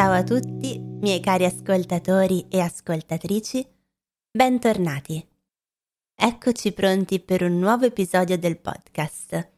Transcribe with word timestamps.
Ciao 0.00 0.12
a 0.12 0.24
tutti, 0.24 0.78
miei 0.78 1.20
cari 1.20 1.44
ascoltatori 1.44 2.46
e 2.48 2.58
ascoltatrici, 2.60 3.62
bentornati. 4.30 5.22
Eccoci 6.14 6.72
pronti 6.72 7.20
per 7.20 7.42
un 7.42 7.58
nuovo 7.58 7.84
episodio 7.84 8.38
del 8.38 8.58
podcast. 8.58 9.50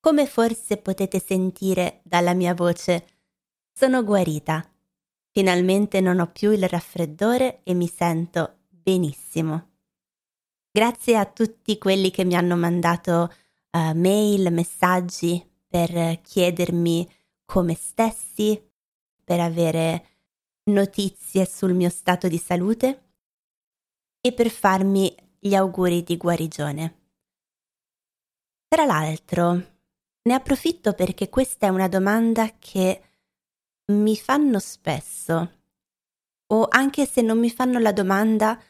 Come 0.00 0.26
forse 0.26 0.78
potete 0.78 1.20
sentire 1.20 2.00
dalla 2.02 2.34
mia 2.34 2.54
voce, 2.54 3.06
sono 3.72 4.02
guarita. 4.02 4.68
Finalmente 5.30 6.00
non 6.00 6.18
ho 6.18 6.26
più 6.26 6.50
il 6.50 6.68
raffreddore 6.68 7.60
e 7.62 7.72
mi 7.74 7.86
sento 7.86 8.62
benissimo. 8.68 9.74
Grazie 10.72 11.16
a 11.16 11.24
tutti 11.24 11.78
quelli 11.78 12.10
che 12.10 12.24
mi 12.24 12.34
hanno 12.34 12.56
mandato 12.56 13.32
uh, 13.70 13.94
mail, 13.94 14.52
messaggi 14.52 15.40
per 15.68 16.20
chiedermi 16.20 17.08
come 17.44 17.74
stessi, 17.74 18.69
per 19.30 19.38
avere 19.38 20.06
notizie 20.72 21.46
sul 21.46 21.72
mio 21.72 21.88
stato 21.88 22.26
di 22.26 22.36
salute 22.36 23.12
e 24.20 24.32
per 24.32 24.50
farmi 24.50 25.14
gli 25.38 25.54
auguri 25.54 26.02
di 26.02 26.16
guarigione. 26.16 26.94
Tra 28.66 28.84
l'altro, 28.84 29.52
ne 30.22 30.34
approfitto 30.34 30.94
perché 30.94 31.28
questa 31.28 31.66
è 31.66 31.68
una 31.68 31.86
domanda 31.86 32.56
che 32.58 33.02
mi 33.92 34.16
fanno 34.16 34.58
spesso, 34.58 35.58
o 36.48 36.66
anche 36.68 37.06
se 37.06 37.22
non 37.22 37.38
mi 37.38 37.50
fanno 37.50 37.78
la 37.78 37.92
domanda, 37.92 38.60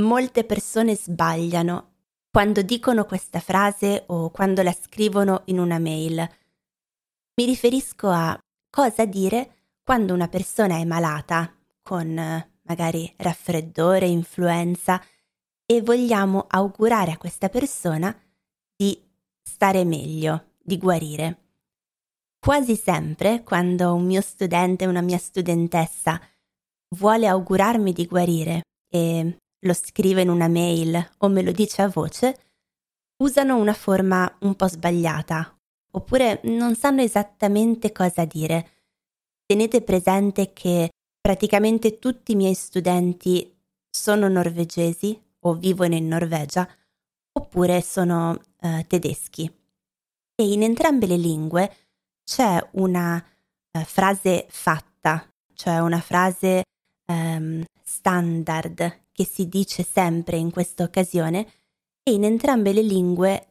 molte 0.00 0.42
persone 0.42 0.96
sbagliano 0.96 1.90
quando 2.32 2.62
dicono 2.62 3.04
questa 3.04 3.38
frase 3.38 4.02
o 4.08 4.30
quando 4.30 4.62
la 4.62 4.72
scrivono 4.72 5.42
in 5.44 5.60
una 5.60 5.78
mail. 5.78 6.16
Mi 7.36 7.44
riferisco 7.44 8.08
a 8.08 8.36
cosa 8.72 9.04
dire 9.04 9.68
quando 9.84 10.14
una 10.14 10.28
persona 10.28 10.78
è 10.78 10.84
malata, 10.84 11.54
con 11.82 12.14
magari 12.62 13.12
raffreddore, 13.18 14.06
influenza, 14.06 15.02
e 15.66 15.82
vogliamo 15.82 16.46
augurare 16.48 17.10
a 17.12 17.18
questa 17.18 17.50
persona 17.50 18.16
di 18.74 18.98
stare 19.42 19.84
meglio, 19.84 20.52
di 20.62 20.78
guarire. 20.78 21.38
Quasi 22.38 22.74
sempre, 22.74 23.42
quando 23.42 23.94
un 23.94 24.06
mio 24.06 24.22
studente, 24.22 24.86
una 24.86 25.02
mia 25.02 25.18
studentessa 25.18 26.18
vuole 26.96 27.26
augurarmi 27.26 27.92
di 27.92 28.06
guarire 28.06 28.62
e 28.88 29.36
lo 29.58 29.74
scrive 29.74 30.22
in 30.22 30.30
una 30.30 30.48
mail 30.48 31.10
o 31.18 31.28
me 31.28 31.42
lo 31.42 31.52
dice 31.52 31.82
a 31.82 31.88
voce, 31.88 32.38
usano 33.22 33.56
una 33.56 33.74
forma 33.74 34.34
un 34.40 34.54
po' 34.56 34.66
sbagliata, 34.66 35.51
oppure 35.94 36.40
non 36.44 36.74
sanno 36.74 37.02
esattamente 37.02 37.92
cosa 37.92 38.24
dire. 38.24 38.68
Tenete 39.46 39.82
presente 39.82 40.52
che 40.52 40.90
praticamente 41.20 41.98
tutti 41.98 42.32
i 42.32 42.36
miei 42.36 42.54
studenti 42.54 43.54
sono 43.90 44.28
norvegesi 44.28 45.20
o 45.40 45.54
vivono 45.54 45.94
in 45.94 46.08
Norvegia, 46.08 46.68
oppure 47.32 47.80
sono 47.82 48.30
uh, 48.30 48.86
tedeschi. 48.86 49.50
E 50.34 50.52
in 50.52 50.62
entrambe 50.62 51.06
le 51.06 51.16
lingue 51.16 51.76
c'è 52.24 52.58
una 52.72 53.16
uh, 53.16 53.80
frase 53.80 54.46
fatta, 54.48 55.26
cioè 55.54 55.80
una 55.80 56.00
frase 56.00 56.62
um, 57.06 57.62
standard 57.82 59.00
che 59.12 59.24
si 59.24 59.48
dice 59.48 59.82
sempre 59.82 60.36
in 60.36 60.50
questa 60.50 60.84
occasione 60.84 61.46
e 62.02 62.12
in 62.12 62.24
entrambe 62.24 62.72
le 62.72 62.82
lingue 62.82 63.46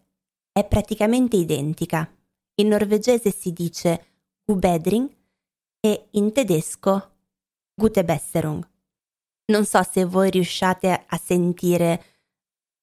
è 0.52 0.66
praticamente 0.66 1.38
identica. 1.38 2.10
In 2.56 2.68
norvegese 2.68 3.32
si 3.32 3.52
dice 3.54 4.06
Ubedring 4.46 5.10
e 5.80 6.08
in 6.12 6.32
tedesco 6.32 7.12
Gute 7.74 8.04
Besserung. 8.04 8.68
Non 9.46 9.66
so 9.66 9.82
se 9.84 10.06
voi 10.06 10.30
riusciate 10.30 11.06
a 11.08 11.18
sentire 11.18 12.06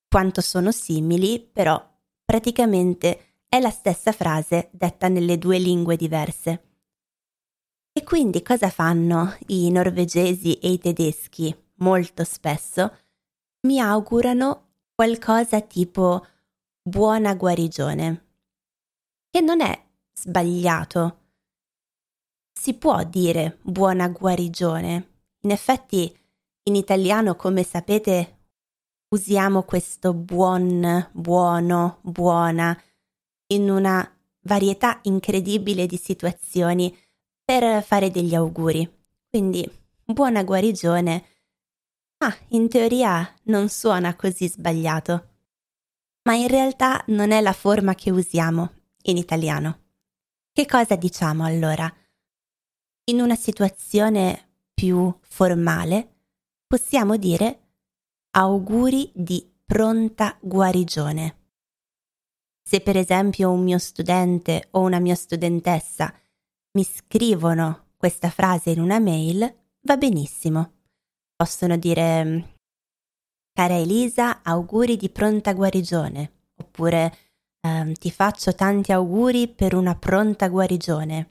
quanto 0.09 0.41
sono 0.41 0.73
simili, 0.73 1.41
però 1.41 1.83
praticamente 2.25 3.43
è 3.49 3.61
la 3.61 3.71
stessa 3.71 4.13
frase 4.13 4.69
detta 4.73 5.09
nelle 5.09 5.39
due 5.39 5.59
lingue 5.59 5.97
diverse. 5.97 6.63
E 7.93 8.03
quindi 8.05 8.43
cosa 8.43 8.71
fanno 8.71 9.37
i 9.49 9.71
norvegesi 9.71 10.55
e 10.55 10.71
i 10.71 10.79
tedeschi 10.79 11.55
molto 11.77 12.25
spesso, 12.25 12.97
mi 13.67 13.81
augurano 13.81 14.67
qualcosa 14.95 15.61
tipo 15.61 16.25
buona 16.83 17.35
guarigione, 17.35 18.28
che 19.31 19.41
non 19.41 19.61
è 19.61 19.87
sbagliato. 20.13 21.19
Si 22.53 22.75
può 22.75 23.05
dire 23.05 23.59
buona 23.63 24.09
guarigione. 24.09 25.21
In 25.43 25.51
effetti, 25.51 26.17
in 26.65 26.75
italiano, 26.75 27.37
come 27.37 27.63
sapete, 27.63 28.39
usiamo 29.09 29.63
questo 29.63 30.13
buon, 30.13 31.09
buono, 31.13 31.99
buona 32.03 32.77
in 33.51 33.71
una 33.71 34.07
varietà 34.43 34.99
incredibile 35.03 35.87
di 35.87 35.97
situazioni 35.97 36.97
per 37.45 37.83
fare 37.83 38.11
degli 38.11 38.35
auguri. 38.35 38.91
Quindi, 39.29 39.71
buona 40.05 40.43
guarigione 40.43 41.37
Ah, 42.21 42.37
in 42.49 42.69
teoria 42.69 43.33
non 43.45 43.69
suona 43.69 44.17
così 44.17 44.49
sbagliato. 44.49 45.29
Ma 46.25 46.35
in 46.35 46.49
realtà 46.49 47.05
non 47.09 47.31
è 47.31 47.41
la 47.41 47.53
forma 47.53 47.95
che 47.95 48.11
usiamo 48.11 48.73
in 49.03 49.17
italiano. 49.17 49.87
Che 50.53 50.67
cosa 50.67 50.97
diciamo 50.97 51.45
allora? 51.45 51.93
In 53.05 53.21
una 53.21 53.37
situazione 53.37 54.51
più 54.75 55.17
formale 55.23 56.17
possiamo 56.67 57.17
dire 57.17 57.71
auguri 58.31 59.11
di 59.15 59.51
pronta 59.65 60.37
guarigione. 60.41 61.37
Se 62.63 62.81
per 62.81 62.97
esempio 62.97 63.51
un 63.51 63.63
mio 63.63 63.79
studente 63.79 64.69
o 64.73 64.81
una 64.81 64.99
mia 64.99 65.15
studentessa 65.15 66.13
mi 66.73 66.85
scrivono 66.85 67.93
questa 67.97 68.31
frase 68.31 68.71
in 68.71 68.81
una 68.81 68.99
mail, 68.99 69.55
va 69.81 69.97
benissimo 69.97 70.73
possono 71.39 71.77
dire 71.77 72.57
Cara 73.53 73.77
Elisa, 73.77 74.43
auguri 74.43 74.97
di 74.97 75.09
pronta 75.09 75.53
guarigione, 75.53 76.49
oppure 76.57 77.17
ehm, 77.61 77.93
ti 77.95 78.11
faccio 78.11 78.55
tanti 78.55 78.93
auguri 78.93 79.49
per 79.49 79.75
una 79.75 79.95
pronta 79.95 80.49
guarigione. 80.49 81.31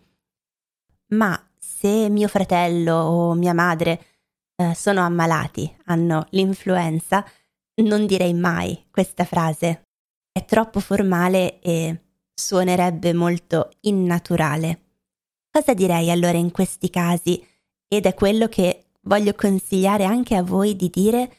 Ma 1.10 1.42
se 1.58 2.10
mio 2.10 2.28
fratello 2.28 2.96
o 2.96 3.34
mia 3.34 3.54
madre 3.54 4.06
eh, 4.56 4.74
sono 4.74 5.02
ammalati, 5.02 5.74
hanno 5.86 6.26
l'influenza, 6.32 7.26
non 7.84 8.06
direi 8.06 8.34
mai 8.34 8.86
questa 8.90 9.24
frase. 9.24 9.84
È 10.32 10.44
troppo 10.46 10.80
formale 10.80 11.60
e 11.62 12.02
suonerebbe 12.34 13.14
molto 13.14 13.72
innaturale. 13.82 14.82
Cosa 15.52 15.74
direi 15.74 16.12
allora 16.12 16.38
in 16.38 16.52
questi 16.52 16.90
casi? 16.90 17.46
Ed 17.88 18.06
è 18.06 18.14
quello 18.14 18.48
che 18.48 18.90
voglio 19.02 19.34
consigliare 19.34 20.04
anche 20.04 20.36
a 20.36 20.44
voi 20.44 20.76
di 20.76 20.90
dire 20.90 21.36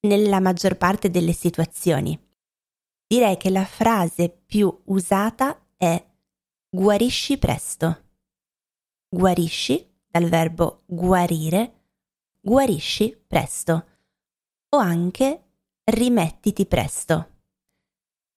nella 0.00 0.40
maggior 0.40 0.76
parte 0.76 1.10
delle 1.10 1.32
situazioni. 1.32 2.18
Direi 3.12 3.36
che 3.38 3.50
la 3.50 3.64
frase 3.64 4.28
più 4.28 4.82
usata 4.84 5.66
è 5.76 6.00
guarisci 6.68 7.38
presto. 7.38 8.04
Guarisci, 9.08 9.84
dal 10.06 10.28
verbo 10.28 10.84
guarire, 10.86 11.86
guarisci 12.40 13.20
presto. 13.26 13.86
O 14.68 14.76
anche 14.76 15.54
rimettiti 15.86 16.66
presto. 16.66 17.38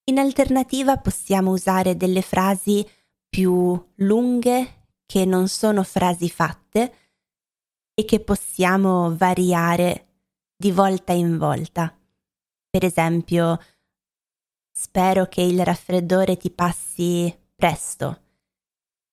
In 0.05 0.17
alternativa 0.17 0.97
possiamo 0.97 1.51
usare 1.51 1.95
delle 1.95 2.23
frasi 2.23 2.83
più 3.29 3.91
lunghe 3.97 4.87
che 5.05 5.23
non 5.25 5.49
sono 5.49 5.83
frasi 5.83 6.31
fatte, 6.31 6.95
e 7.93 8.05
che 8.05 8.21
possiamo 8.21 9.15
variare 9.15 10.07
di 10.55 10.71
volta 10.71 11.13
in 11.13 11.37
volta. 11.37 11.95
Per 12.67 12.83
esempio, 12.83 13.59
spero 14.75 15.27
che 15.27 15.41
il 15.41 15.63
raffreddore 15.63 16.35
ti 16.35 16.49
passi 16.49 17.33
presto. 17.55 18.21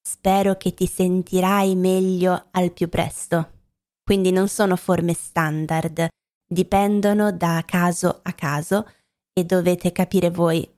Spero 0.01 0.57
che 0.57 0.73
ti 0.73 0.87
sentirai 0.87 1.77
meglio 1.77 2.49
al 2.53 2.73
più 2.73 2.89
presto. 2.89 3.59
Quindi 4.03 4.33
non 4.33 4.49
sono 4.49 4.75
forme 4.77 5.12
standard, 5.12 6.09
dipendono 6.47 7.31
da 7.31 7.62
caso 7.67 8.21
a 8.23 8.33
caso 8.33 8.91
e 9.33 9.45
dovete 9.45 9.93
capire 9.93 10.31
voi 10.31 10.69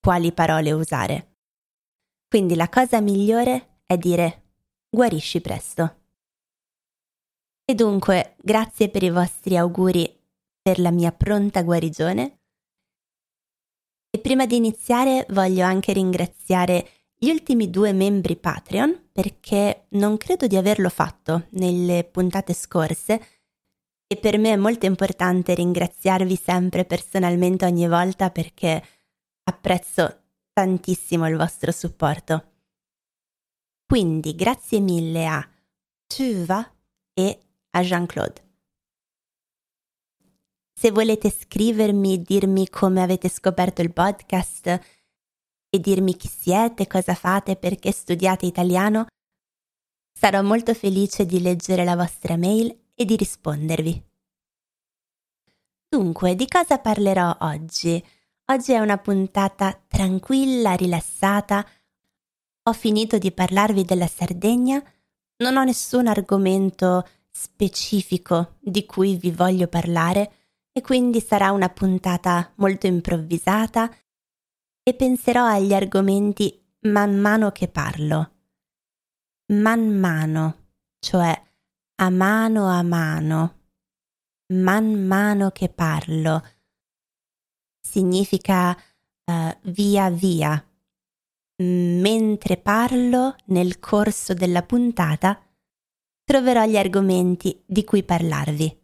quali 0.00 0.32
parole 0.32 0.72
usare. 0.72 1.36
Quindi 2.26 2.54
la 2.54 2.68
cosa 2.68 3.00
migliore 3.00 3.80
è 3.84 3.98
dire 3.98 4.42
guarisci 4.88 5.40
presto. 5.40 5.96
E 7.64 7.74
dunque, 7.74 8.36
grazie 8.40 8.88
per 8.88 9.02
i 9.02 9.10
vostri 9.10 9.56
auguri 9.56 10.18
per 10.62 10.78
la 10.78 10.90
mia 10.90 11.12
pronta 11.12 11.62
guarigione. 11.62 12.39
E 14.12 14.18
prima 14.18 14.44
di 14.44 14.56
iniziare 14.56 15.24
voglio 15.30 15.64
anche 15.64 15.92
ringraziare 15.92 16.88
gli 17.16 17.30
ultimi 17.30 17.70
due 17.70 17.92
membri 17.92 18.36
Patreon 18.36 19.10
perché 19.12 19.86
non 19.90 20.16
credo 20.16 20.48
di 20.48 20.56
averlo 20.56 20.88
fatto 20.88 21.46
nelle 21.50 22.02
puntate 22.04 22.52
scorse 22.52 23.20
e 24.06 24.16
per 24.16 24.38
me 24.38 24.52
è 24.52 24.56
molto 24.56 24.86
importante 24.86 25.54
ringraziarvi 25.54 26.34
sempre 26.34 26.84
personalmente 26.84 27.64
ogni 27.66 27.86
volta 27.86 28.30
perché 28.30 28.82
apprezzo 29.44 30.22
tantissimo 30.52 31.28
il 31.28 31.36
vostro 31.36 31.70
supporto. 31.70 32.44
Quindi 33.86 34.34
grazie 34.34 34.80
mille 34.80 35.26
a 35.26 35.48
Tuva 36.06 36.68
e 37.14 37.38
a 37.70 37.80
Jean-Claude. 37.82 38.49
Se 40.80 40.90
volete 40.92 41.28
scrivermi, 41.28 42.22
dirmi 42.22 42.66
come 42.70 43.02
avete 43.02 43.28
scoperto 43.28 43.82
il 43.82 43.92
podcast 43.92 44.66
e 45.68 45.78
dirmi 45.78 46.16
chi 46.16 46.26
siete, 46.26 46.86
cosa 46.86 47.14
fate, 47.14 47.56
perché 47.56 47.92
studiate 47.92 48.46
italiano, 48.46 49.04
sarò 50.10 50.40
molto 50.40 50.72
felice 50.72 51.26
di 51.26 51.42
leggere 51.42 51.84
la 51.84 51.96
vostra 51.96 52.38
mail 52.38 52.74
e 52.94 53.04
di 53.04 53.14
rispondervi. 53.14 54.04
Dunque, 55.86 56.34
di 56.34 56.48
cosa 56.48 56.78
parlerò 56.78 57.36
oggi? 57.40 58.02
Oggi 58.46 58.72
è 58.72 58.78
una 58.78 58.96
puntata 58.96 59.78
tranquilla, 59.86 60.72
rilassata. 60.76 61.62
Ho 62.62 62.72
finito 62.72 63.18
di 63.18 63.30
parlarvi 63.32 63.84
della 63.84 64.06
Sardegna, 64.06 64.82
non 65.42 65.58
ho 65.58 65.62
nessun 65.62 66.06
argomento 66.06 67.06
specifico 67.28 68.56
di 68.58 68.86
cui 68.86 69.16
vi 69.16 69.30
voglio 69.30 69.68
parlare 69.68 70.36
e 70.72 70.80
quindi 70.80 71.20
sarà 71.20 71.50
una 71.50 71.68
puntata 71.68 72.52
molto 72.56 72.86
improvvisata 72.86 73.90
e 74.82 74.94
penserò 74.94 75.44
agli 75.44 75.74
argomenti 75.74 76.60
man 76.82 77.18
mano 77.18 77.50
che 77.50 77.68
parlo. 77.68 78.38
Man 79.52 79.98
mano, 79.98 80.68
cioè 80.98 81.48
a 81.96 82.10
mano 82.10 82.68
a 82.68 82.82
mano, 82.82 83.60
man 84.54 85.06
mano 85.06 85.50
che 85.50 85.68
parlo. 85.68 86.42
Significa 87.80 88.70
uh, 88.70 89.58
via 89.62 90.10
via. 90.10 90.64
Mentre 91.62 92.56
parlo 92.56 93.36
nel 93.46 93.78
corso 93.80 94.32
della 94.32 94.62
puntata, 94.62 95.38
troverò 96.24 96.64
gli 96.64 96.78
argomenti 96.78 97.62
di 97.66 97.84
cui 97.84 98.02
parlarvi. 98.02 98.79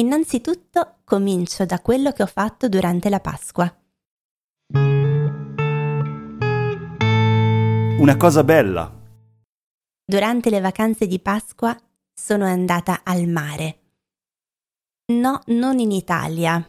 Innanzitutto 0.00 0.98
comincio 1.02 1.64
da 1.64 1.80
quello 1.80 2.12
che 2.12 2.22
ho 2.22 2.26
fatto 2.26 2.68
durante 2.68 3.08
la 3.08 3.18
Pasqua. 3.18 3.66
Una 7.98 8.16
cosa 8.16 8.44
bella. 8.44 8.94
Durante 10.04 10.50
le 10.50 10.60
vacanze 10.60 11.08
di 11.08 11.18
Pasqua 11.18 11.76
sono 12.14 12.44
andata 12.44 13.00
al 13.02 13.26
mare. 13.26 13.78
No, 15.14 15.42
non 15.46 15.80
in 15.80 15.90
Italia. 15.90 16.64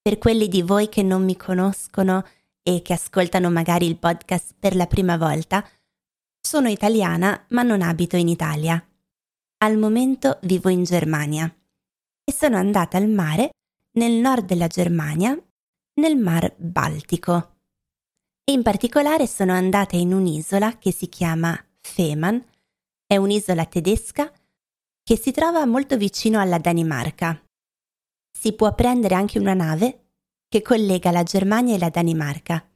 Per 0.00 0.16
quelli 0.16 0.48
di 0.48 0.62
voi 0.62 0.88
che 0.88 1.02
non 1.02 1.24
mi 1.24 1.36
conoscono 1.36 2.26
e 2.62 2.80
che 2.80 2.94
ascoltano 2.94 3.50
magari 3.50 3.86
il 3.86 3.98
podcast 3.98 4.54
per 4.58 4.76
la 4.76 4.86
prima 4.86 5.18
volta, 5.18 5.62
sono 6.40 6.68
italiana 6.68 7.44
ma 7.50 7.60
non 7.60 7.82
abito 7.82 8.16
in 8.16 8.28
Italia. 8.28 8.82
Al 9.58 9.76
momento 9.76 10.38
vivo 10.40 10.70
in 10.70 10.84
Germania 10.84 11.54
sono 12.32 12.56
andata 12.56 12.96
al 12.96 13.08
mare 13.08 13.50
nel 13.92 14.12
nord 14.12 14.46
della 14.46 14.66
Germania, 14.66 15.38
nel 15.94 16.16
Mar 16.16 16.52
Baltico. 16.56 17.56
E 18.44 18.52
in 18.52 18.62
particolare 18.62 19.26
sono 19.26 19.52
andata 19.52 19.96
in 19.96 20.12
un'isola 20.12 20.78
che 20.78 20.92
si 20.92 21.08
chiama 21.08 21.56
Fehmarn, 21.80 22.44
è 23.06 23.16
un'isola 23.16 23.66
tedesca 23.66 24.32
che 25.04 25.16
si 25.16 25.30
trova 25.32 25.64
molto 25.66 25.96
vicino 25.96 26.40
alla 26.40 26.58
Danimarca. 26.58 27.40
Si 28.30 28.54
può 28.54 28.74
prendere 28.74 29.14
anche 29.14 29.38
una 29.38 29.54
nave 29.54 29.98
che 30.48 30.62
collega 30.62 31.10
la 31.10 31.22
Germania 31.22 31.74
e 31.74 31.78
la 31.78 31.90
Danimarca. 31.90 32.66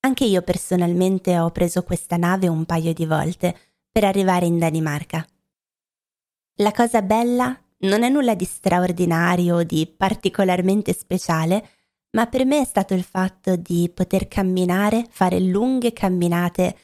Anche 0.00 0.24
io 0.24 0.42
personalmente 0.42 1.38
ho 1.38 1.50
preso 1.50 1.82
questa 1.82 2.16
nave 2.16 2.48
un 2.48 2.64
paio 2.64 2.92
di 2.94 3.04
volte 3.04 3.56
per 3.90 4.04
arrivare 4.04 4.46
in 4.46 4.58
Danimarca. 4.58 5.26
La 6.56 6.72
cosa 6.72 7.02
bella 7.02 7.58
non 7.80 8.02
è 8.02 8.08
nulla 8.08 8.34
di 8.34 8.44
straordinario 8.44 9.62
di 9.62 9.86
particolarmente 9.86 10.92
speciale, 10.92 11.68
ma 12.12 12.26
per 12.26 12.44
me 12.44 12.60
è 12.60 12.64
stato 12.64 12.94
il 12.94 13.04
fatto 13.04 13.56
di 13.56 13.90
poter 13.94 14.26
camminare, 14.28 15.06
fare 15.10 15.40
lunghe 15.40 15.92
camminate 15.92 16.76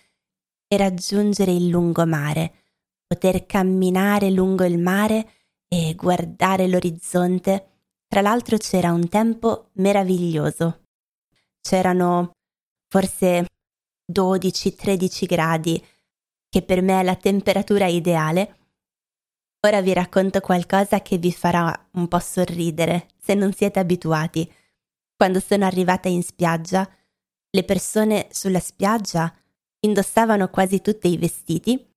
e 0.68 0.76
raggiungere 0.76 1.52
il 1.52 1.68
lungomare, 1.68 2.52
poter 3.06 3.46
camminare 3.46 4.30
lungo 4.30 4.64
il 4.64 4.78
mare 4.78 5.30
e 5.68 5.94
guardare 5.94 6.68
l'orizzonte. 6.68 7.66
Tra 8.06 8.20
l'altro 8.20 8.56
c'era 8.56 8.92
un 8.92 9.08
tempo 9.08 9.70
meraviglioso. 9.74 10.84
C'erano 11.60 12.30
forse 12.88 13.46
12-13 14.12 15.26
gradi, 15.26 15.84
che 16.48 16.62
per 16.62 16.82
me 16.82 17.00
è 17.00 17.02
la 17.02 17.16
temperatura 17.16 17.86
ideale, 17.86 18.65
Ora 19.60 19.80
vi 19.80 19.92
racconto 19.92 20.40
qualcosa 20.40 21.00
che 21.00 21.18
vi 21.18 21.32
farà 21.32 21.88
un 21.92 22.08
po' 22.08 22.18
sorridere 22.18 23.08
se 23.16 23.34
non 23.34 23.52
siete 23.52 23.78
abituati. 23.78 24.50
Quando 25.16 25.40
sono 25.40 25.64
arrivata 25.64 26.08
in 26.08 26.22
spiaggia, 26.22 26.88
le 27.50 27.64
persone 27.64 28.28
sulla 28.30 28.60
spiaggia 28.60 29.34
indossavano 29.80 30.48
quasi 30.50 30.80
tutte 30.80 31.08
i 31.08 31.16
vestiti 31.16 31.94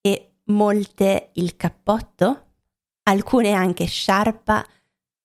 e 0.00 0.32
molte 0.46 1.30
il 1.34 1.56
cappotto, 1.56 2.46
alcune 3.04 3.52
anche 3.52 3.86
sciarpa, 3.86 4.66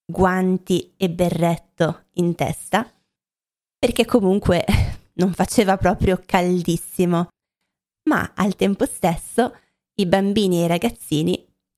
guanti 0.05 0.93
e 0.97 1.09
berretto 1.09 2.05
in 2.13 2.35
testa, 2.35 2.89
perché 3.77 4.05
comunque 4.05 4.63
non 5.15 5.33
faceva 5.33 5.77
proprio 5.77 6.21
caldissimo, 6.23 7.27
ma 8.09 8.33
al 8.35 8.55
tempo 8.55 8.85
stesso 8.85 9.55
i 9.95 10.05
bambini 10.05 10.61
e 10.61 10.65
i 10.65 10.67
ragazzini 10.67 11.34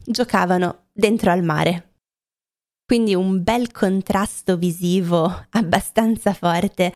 giocavano 0.08 0.88
dentro 0.94 1.32
al 1.32 1.44
mare. 1.44 1.96
Quindi 2.86 3.14
un 3.14 3.44
bel 3.44 3.72
contrasto 3.72 4.58
visivo 4.58 5.26
abbastanza 5.52 6.34
forte. 6.34 6.94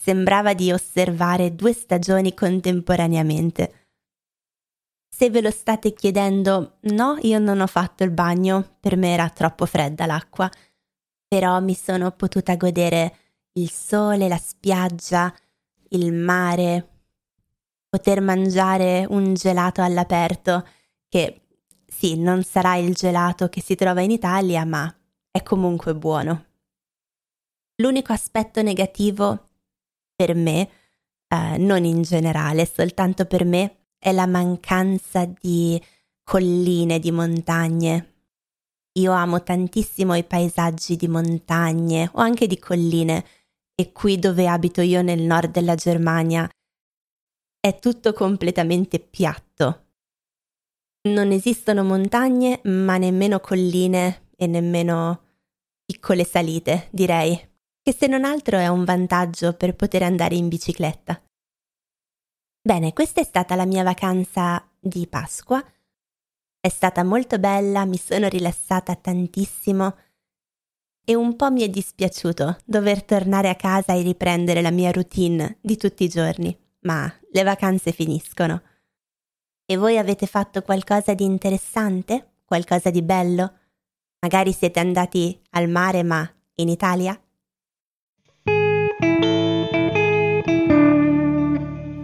Sembrava 0.00 0.54
di 0.54 0.70
osservare 0.70 1.54
due 1.54 1.72
stagioni 1.72 2.34
contemporaneamente. 2.34 3.86
Se 5.08 5.30
ve 5.30 5.40
lo 5.40 5.50
state 5.50 5.94
chiedendo, 5.94 6.76
no, 6.82 7.18
io 7.22 7.38
non 7.38 7.60
ho 7.60 7.66
fatto 7.66 8.04
il 8.04 8.10
bagno, 8.10 8.76
per 8.78 8.96
me 8.96 9.12
era 9.12 9.28
troppo 9.30 9.66
fredda 9.66 10.06
l'acqua, 10.06 10.48
però 11.26 11.58
mi 11.60 11.74
sono 11.74 12.12
potuta 12.12 12.54
godere 12.54 13.16
il 13.54 13.70
sole, 13.70 14.28
la 14.28 14.36
spiaggia, 14.36 15.34
il 15.88 16.12
mare, 16.12 16.88
poter 17.88 18.20
mangiare 18.20 19.06
un 19.08 19.34
gelato 19.34 19.82
all'aperto 19.82 20.64
che 21.08 21.47
sì, 21.90 22.18
non 22.18 22.42
sarà 22.44 22.76
il 22.76 22.94
gelato 22.94 23.48
che 23.48 23.62
si 23.62 23.74
trova 23.74 24.02
in 24.02 24.10
Italia, 24.10 24.64
ma 24.66 24.94
è 25.30 25.42
comunque 25.42 25.94
buono. 25.94 26.44
L'unico 27.76 28.12
aspetto 28.12 28.60
negativo 28.60 29.48
per 30.14 30.34
me, 30.34 30.68
eh, 31.28 31.56
non 31.56 31.84
in 31.84 32.02
generale, 32.02 32.66
soltanto 32.66 33.24
per 33.24 33.44
me, 33.44 33.86
è 33.98 34.12
la 34.12 34.26
mancanza 34.26 35.24
di 35.24 35.82
colline, 36.22 36.98
di 36.98 37.10
montagne. 37.10 38.14
Io 38.98 39.12
amo 39.12 39.42
tantissimo 39.42 40.14
i 40.14 40.24
paesaggi 40.24 40.96
di 40.96 41.08
montagne 41.08 42.10
o 42.12 42.20
anche 42.20 42.46
di 42.46 42.58
colline 42.58 43.24
e 43.74 43.92
qui 43.92 44.18
dove 44.18 44.46
abito 44.46 44.82
io 44.82 45.02
nel 45.02 45.22
nord 45.22 45.52
della 45.52 45.74
Germania 45.74 46.48
è 47.60 47.78
tutto 47.78 48.12
completamente 48.12 48.98
piatto. 48.98 49.87
Non 51.02 51.30
esistono 51.30 51.84
montagne, 51.84 52.60
ma 52.64 52.96
nemmeno 52.96 53.38
colline 53.40 54.30
e 54.36 54.46
nemmeno 54.46 55.22
piccole 55.84 56.24
salite, 56.24 56.88
direi, 56.90 57.36
che 57.80 57.92
se 57.92 58.06
non 58.06 58.24
altro 58.24 58.58
è 58.58 58.66
un 58.66 58.84
vantaggio 58.84 59.54
per 59.54 59.74
poter 59.76 60.02
andare 60.02 60.34
in 60.34 60.48
bicicletta. 60.48 61.22
Bene, 62.60 62.92
questa 62.92 63.20
è 63.20 63.24
stata 63.24 63.54
la 63.54 63.64
mia 63.64 63.82
vacanza 63.82 64.68
di 64.78 65.06
Pasqua. 65.06 65.64
È 66.60 66.68
stata 66.68 67.04
molto 67.04 67.38
bella, 67.38 67.84
mi 67.84 67.96
sono 67.96 68.28
rilassata 68.28 68.94
tantissimo 68.94 69.96
e 71.08 71.14
un 71.14 71.36
po' 71.36 71.50
mi 71.50 71.62
è 71.62 71.68
dispiaciuto 71.70 72.58
dover 72.66 73.02
tornare 73.04 73.48
a 73.48 73.54
casa 73.54 73.94
e 73.94 74.02
riprendere 74.02 74.60
la 74.60 74.70
mia 74.70 74.90
routine 74.90 75.56
di 75.62 75.78
tutti 75.78 76.04
i 76.04 76.08
giorni, 76.08 76.54
ma 76.80 77.10
le 77.32 77.42
vacanze 77.44 77.92
finiscono. 77.92 78.60
E 79.70 79.76
voi 79.76 79.98
avete 79.98 80.24
fatto 80.24 80.62
qualcosa 80.62 81.12
di 81.12 81.24
interessante? 81.24 82.36
Qualcosa 82.46 82.88
di 82.88 83.02
bello? 83.02 83.52
Magari 84.20 84.54
siete 84.54 84.80
andati 84.80 85.38
al 85.50 85.68
mare 85.68 86.02
ma 86.02 86.26
in 86.54 86.70
Italia? 86.70 87.20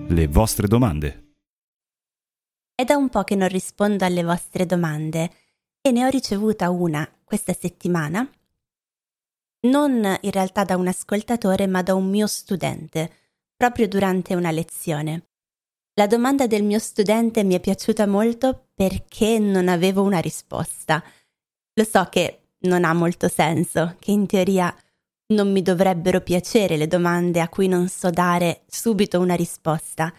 Le 0.09 0.27
vostre 0.29 0.69
domande. 0.69 1.37
È 2.75 2.85
da 2.85 2.97
un 2.97 3.09
po' 3.09 3.25
che 3.25 3.35
non 3.35 3.49
rispondo 3.49 4.05
alle 4.05 4.23
vostre 4.23 4.67
domande 4.67 5.31
e 5.81 5.91
ne 5.91 6.05
ho 6.05 6.11
ricevuta 6.11 6.69
una 6.69 7.11
questa 7.25 7.55
settimana, 7.55 8.31
non 9.69 10.19
in 10.21 10.31
realtà 10.31 10.65
da 10.65 10.77
un 10.77 10.89
ascoltatore 10.89 11.67
ma 11.67 11.83
da 11.83 11.95
un 11.95 12.11
mio 12.11 12.27
studente, 12.27 13.11
proprio 13.57 13.89
durante 13.89 14.35
una 14.35 14.51
lezione. 14.51 15.29
La 15.97 16.09
domanda 16.09 16.49
del 16.49 16.65
mio 16.65 16.81
studente 16.81 17.45
mi 17.45 17.55
è 17.55 17.61
piaciuta 17.61 18.05
molto 18.09 18.71
perché 18.75 19.39
non 19.39 19.69
avevo 19.69 20.03
una 20.03 20.19
risposta. 20.19 21.01
Lo 21.75 21.85
so 21.85 22.09
che 22.11 22.49
non 22.63 22.85
ha 22.85 22.93
molto 22.93 23.29
senso, 23.29 23.95
che 24.01 24.11
in 24.11 24.27
teoria 24.27 24.75
non 25.29 25.53
mi 25.53 25.63
dovrebbero 25.63 26.21
piacere 26.21 26.77
le 26.77 26.89
domande 26.89 27.41
a 27.41 27.49
cui 27.49 27.69
non 27.69 27.87
so 27.87 28.11
dare 28.11 28.63
subito 28.67 29.21
una 29.21 29.37
risposta, 29.37 30.13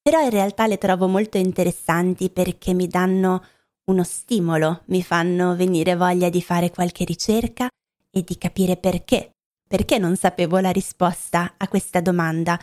però 0.00 0.22
in 0.22 0.30
realtà 0.30 0.68
le 0.68 0.78
trovo 0.78 1.08
molto 1.08 1.38
interessanti 1.38 2.30
perché 2.30 2.72
mi 2.72 2.86
danno 2.86 3.44
uno 3.86 4.04
stimolo, 4.04 4.82
mi 4.86 5.02
fanno 5.02 5.56
venire 5.56 5.96
voglia 5.96 6.28
di 6.28 6.40
fare 6.40 6.70
qualche 6.70 7.04
ricerca 7.04 7.68
e 8.12 8.22
di 8.22 8.38
capire 8.38 8.76
perché, 8.76 9.32
perché 9.66 9.98
non 9.98 10.14
sapevo 10.14 10.60
la 10.60 10.70
risposta 10.70 11.54
a 11.56 11.66
questa 11.66 12.00
domanda, 12.00 12.56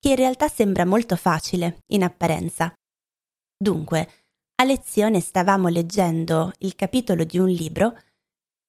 che 0.00 0.08
in 0.08 0.16
realtà 0.16 0.48
sembra 0.48 0.84
molto 0.84 1.14
facile 1.14 1.82
in 1.88 2.02
apparenza. 2.02 2.72
Dunque, 3.56 4.08
a 4.56 4.64
lezione 4.64 5.20
stavamo 5.20 5.68
leggendo 5.68 6.52
il 6.60 6.74
capitolo 6.74 7.24
di 7.24 7.38
un 7.38 7.48
libro 7.48 7.96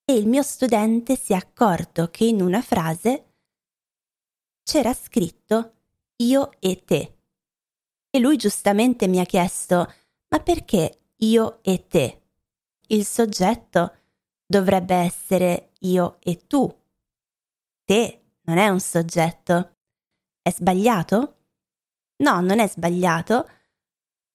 e 0.04 0.14
il 0.14 0.28
mio 0.28 0.44
studente 0.44 1.16
si 1.16 1.34
è 1.34 1.36
accorto 1.36 2.10
che 2.10 2.26
in 2.26 2.42
una 2.42 2.62
frase 2.62 3.34
c'era 4.64 4.94
scritto 4.94 5.74
io 6.18 6.52
e 6.60 6.84
te. 6.84 7.18
E 8.10 8.20
lui 8.20 8.36
giustamente 8.38 9.08
mi 9.08 9.20
ha 9.20 9.26
chiesto 9.26 9.94
ma 10.28 10.40
perché 10.40 11.00
io 11.18 11.62
e 11.64 11.88
te? 11.88 12.22
Il 12.88 13.06
soggetto 13.06 13.96
dovrebbe 14.46 14.96
essere 14.96 15.72
io 15.80 16.18
e 16.20 16.46
tu. 16.48 16.70
Te 17.86 18.22
non 18.44 18.58
è 18.58 18.68
un 18.68 18.80
soggetto. 18.80 19.78
È 20.42 20.52
sbagliato? 20.52 21.36
No, 22.24 22.42
non 22.42 22.60
è 22.60 22.68
sbagliato. 22.68 23.48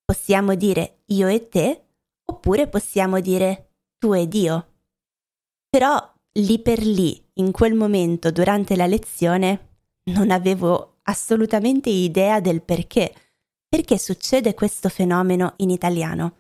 Possiamo 0.05 0.55
dire 0.55 1.03
io 1.07 1.27
e 1.27 1.49
te 1.49 1.85
oppure 2.25 2.69
possiamo 2.69 3.21
dire 3.21 3.73
tu 3.99 4.13
ed 4.13 4.35
io. 4.35 4.75
Però 5.69 6.15
lì 6.33 6.61
per 6.61 6.79
lì, 6.81 7.23
in 7.35 7.51
quel 7.51 7.75
momento, 7.75 8.31
durante 8.31 8.77
la 8.77 8.87
lezione, 8.87 9.79
non 10.11 10.31
avevo 10.31 10.99
assolutamente 11.03 11.91
idea 11.91 12.41
del 12.41 12.63
perché. 12.63 13.13
Perché 13.69 13.99
succede 13.99 14.55
questo 14.55 14.89
fenomeno 14.89 15.55
in 15.57 15.71
italiano? 15.71 16.37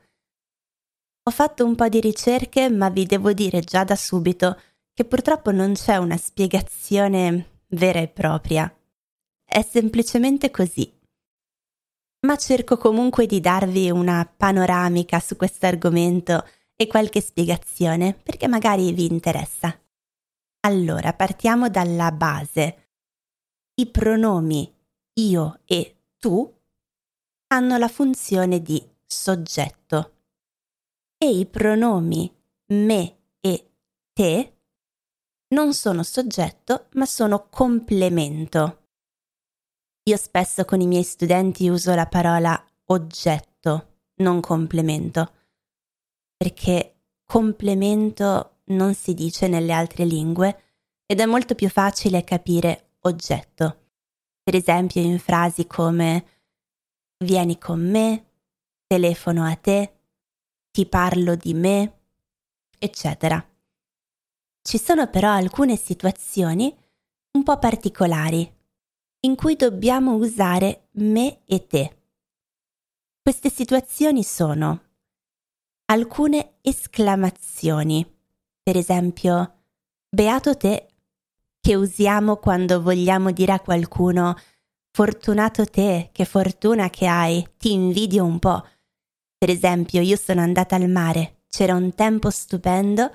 Ho 1.24 1.30
fatto 1.32 1.64
un 1.64 1.74
po' 1.74 1.88
di 1.88 2.00
ricerche, 2.00 2.70
ma 2.70 2.88
vi 2.88 3.04
devo 3.04 3.32
dire 3.32 3.60
già 3.60 3.82
da 3.82 3.96
subito 3.96 4.60
che 4.92 5.04
purtroppo 5.04 5.50
non 5.50 5.72
c'è 5.72 5.96
una 5.96 6.16
spiegazione 6.16 7.62
vera 7.70 7.98
e 7.98 8.08
propria. 8.08 8.75
È 9.56 9.62
semplicemente 9.62 10.50
così. 10.50 10.86
Ma 12.26 12.36
cerco 12.36 12.76
comunque 12.76 13.24
di 13.24 13.40
darvi 13.40 13.90
una 13.90 14.26
panoramica 14.26 15.18
su 15.18 15.34
questo 15.36 15.64
argomento 15.64 16.46
e 16.76 16.86
qualche 16.86 17.22
spiegazione 17.22 18.12
perché 18.12 18.48
magari 18.48 18.92
vi 18.92 19.06
interessa. 19.06 19.74
Allora, 20.66 21.14
partiamo 21.14 21.70
dalla 21.70 22.12
base. 22.12 22.88
I 23.76 23.86
pronomi 23.86 24.70
io 25.20 25.60
e 25.64 26.02
tu 26.18 26.54
hanno 27.46 27.78
la 27.78 27.88
funzione 27.88 28.60
di 28.60 28.86
soggetto 29.06 30.16
e 31.16 31.30
i 31.30 31.46
pronomi 31.46 32.30
me 32.74 33.16
e 33.40 33.70
te 34.12 34.58
non 35.54 35.72
sono 35.72 36.02
soggetto 36.02 36.88
ma 36.92 37.06
sono 37.06 37.48
complemento. 37.48 38.80
Io 40.08 40.16
spesso 40.16 40.64
con 40.64 40.80
i 40.80 40.86
miei 40.86 41.02
studenti 41.02 41.68
uso 41.68 41.94
la 41.94 42.06
parola 42.06 42.64
oggetto, 42.86 43.98
non 44.16 44.40
complemento 44.40 45.32
perché 46.36 47.00
complemento 47.24 48.58
non 48.66 48.94
si 48.94 49.14
dice 49.14 49.48
nelle 49.48 49.72
altre 49.72 50.04
lingue 50.04 50.62
ed 51.06 51.20
è 51.20 51.26
molto 51.26 51.54
più 51.54 51.68
facile 51.68 52.24
capire 52.24 52.96
oggetto. 53.00 53.84
Per 54.42 54.54
esempio 54.54 55.00
in 55.00 55.18
frasi 55.18 55.66
come 55.66 56.26
vieni 57.24 57.58
con 57.58 57.80
me, 57.80 58.26
telefono 58.86 59.44
a 59.44 59.56
te, 59.56 59.94
ti 60.70 60.86
parlo 60.86 61.34
di 61.34 61.54
me, 61.54 61.98
eccetera. 62.78 63.44
Ci 64.62 64.78
sono 64.78 65.08
però 65.08 65.30
alcune 65.30 65.76
situazioni 65.76 66.76
un 67.32 67.42
po' 67.42 67.58
particolari 67.58 68.55
in 69.20 69.34
cui 69.34 69.56
dobbiamo 69.56 70.14
usare 70.14 70.88
me 70.92 71.40
e 71.46 71.66
te. 71.66 71.96
Queste 73.22 73.50
situazioni 73.50 74.22
sono 74.22 74.80
alcune 75.86 76.58
esclamazioni, 76.62 78.04
per 78.62 78.76
esempio 78.76 79.54
beato 80.08 80.56
te, 80.56 80.88
che 81.60 81.74
usiamo 81.74 82.36
quando 82.36 82.80
vogliamo 82.80 83.32
dire 83.32 83.52
a 83.52 83.60
qualcuno 83.60 84.36
fortunato 84.92 85.66
te, 85.66 86.10
che 86.12 86.24
fortuna 86.24 86.88
che 86.90 87.06
hai, 87.06 87.46
ti 87.58 87.72
invidio 87.72 88.24
un 88.24 88.38
po'. 88.38 88.64
Per 89.36 89.50
esempio, 89.50 90.00
io 90.00 90.16
sono 90.16 90.40
andata 90.40 90.76
al 90.76 90.88
mare, 90.88 91.42
c'era 91.48 91.74
un 91.74 91.94
tempo 91.94 92.30
stupendo 92.30 93.10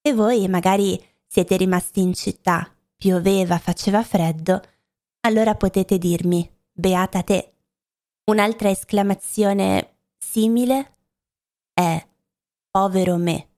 e 0.00 0.12
voi 0.12 0.46
magari 0.48 1.02
siete 1.26 1.56
rimasti 1.56 2.00
in 2.00 2.14
città, 2.14 2.70
pioveva, 2.96 3.58
faceva 3.58 4.02
freddo, 4.02 4.60
allora 5.20 5.54
potete 5.54 5.98
dirmi 5.98 6.48
beata 6.72 7.22
te. 7.22 7.54
Un'altra 8.24 8.70
esclamazione 8.70 9.96
simile 10.18 10.96
è 11.72 12.06
povero 12.70 13.16
me, 13.16 13.48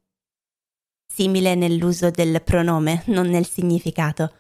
simile 1.07 1.55
nell'uso 1.55 2.11
del 2.11 2.43
pronome, 2.43 3.03
non 3.07 3.29
nel 3.29 3.47
significato. 3.47 4.35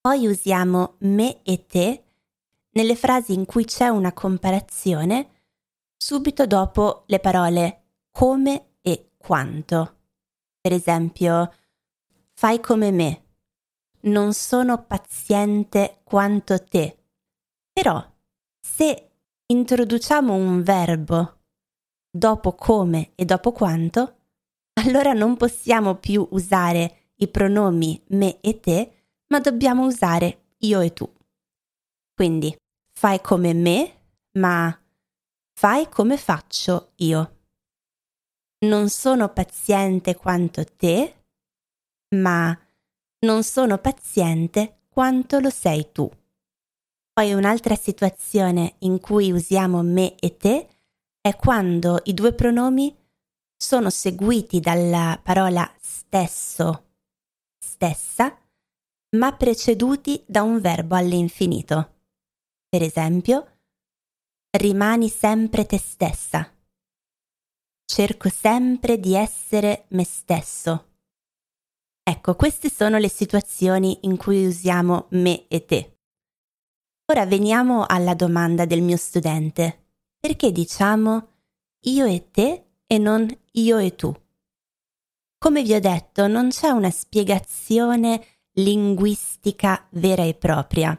Poi 0.00 0.26
usiamo 0.26 0.96
me 1.00 1.42
e 1.42 1.66
te 1.66 2.04
nelle 2.72 2.96
frasi 2.96 3.34
in 3.34 3.44
cui 3.44 3.64
c'è 3.64 3.88
una 3.88 4.12
comparazione 4.12 5.28
subito 5.96 6.46
dopo 6.46 7.04
le 7.06 7.20
parole 7.20 7.82
come 8.10 8.72
e 8.82 9.12
quanto. 9.16 9.98
Per 10.60 10.72
esempio, 10.72 11.52
fai 12.32 12.60
come 12.60 12.90
me, 12.90 13.21
non 14.02 14.32
sono 14.32 14.84
paziente 14.84 16.00
quanto 16.04 16.62
te. 16.64 16.96
Però, 17.72 18.04
se 18.60 19.10
introduciamo 19.46 20.34
un 20.34 20.62
verbo 20.62 21.40
dopo 22.10 22.54
come 22.54 23.12
e 23.14 23.24
dopo 23.24 23.52
quanto, 23.52 24.16
allora 24.74 25.12
non 25.12 25.36
possiamo 25.36 25.96
più 25.96 26.26
usare 26.30 27.12
i 27.16 27.28
pronomi 27.28 28.02
me 28.08 28.40
e 28.40 28.60
te, 28.60 29.06
ma 29.28 29.40
dobbiamo 29.40 29.86
usare 29.86 30.54
io 30.58 30.80
e 30.80 30.92
tu. 30.92 31.10
Quindi 32.14 32.54
fai 32.92 33.20
come 33.20 33.52
me, 33.54 34.00
ma 34.38 34.76
fai 35.58 35.88
come 35.88 36.16
faccio 36.16 36.92
io. 36.96 37.38
Non 38.66 38.88
sono 38.88 39.32
paziente 39.32 40.14
quanto 40.14 40.64
te, 40.64 41.24
ma 42.16 42.56
non 43.22 43.42
sono 43.44 43.78
paziente 43.78 44.82
quanto 44.88 45.38
lo 45.38 45.50
sei 45.50 45.90
tu. 45.92 46.10
Poi 47.12 47.32
un'altra 47.32 47.76
situazione 47.76 48.76
in 48.80 49.00
cui 49.00 49.32
usiamo 49.32 49.82
me 49.82 50.16
e 50.16 50.36
te 50.36 50.68
è 51.20 51.36
quando 51.36 52.00
i 52.04 52.14
due 52.14 52.32
pronomi 52.32 52.96
sono 53.56 53.90
seguiti 53.90 54.60
dalla 54.60 55.20
parola 55.22 55.70
stesso, 55.80 56.94
stessa, 57.58 58.36
ma 59.16 59.32
preceduti 59.36 60.24
da 60.26 60.42
un 60.42 60.60
verbo 60.60 60.96
all'infinito. 60.96 61.90
Per 62.68 62.82
esempio, 62.82 63.58
rimani 64.56 65.08
sempre 65.08 65.64
te 65.66 65.78
stessa. 65.78 66.50
Cerco 67.84 68.28
sempre 68.30 68.98
di 68.98 69.14
essere 69.14 69.84
me 69.88 70.04
stesso. 70.04 70.91
Ecco, 72.04 72.34
queste 72.34 72.68
sono 72.68 72.98
le 72.98 73.08
situazioni 73.08 73.98
in 74.02 74.16
cui 74.16 74.44
usiamo 74.44 75.06
me 75.10 75.46
e 75.46 75.64
te. 75.64 75.98
Ora 77.12 77.26
veniamo 77.26 77.84
alla 77.86 78.14
domanda 78.14 78.64
del 78.64 78.82
mio 78.82 78.96
studente 78.96 79.90
perché 80.18 80.50
diciamo 80.50 81.28
io 81.82 82.06
e 82.06 82.30
te 82.30 82.64
e 82.86 82.98
non 82.98 83.28
io 83.52 83.78
e 83.78 83.94
tu? 83.94 84.12
Come 85.38 85.62
vi 85.62 85.74
ho 85.74 85.80
detto, 85.80 86.26
non 86.26 86.48
c'è 86.48 86.70
una 86.70 86.90
spiegazione 86.90 88.24
linguistica 88.54 89.86
vera 89.90 90.24
e 90.24 90.34
propria. 90.34 90.96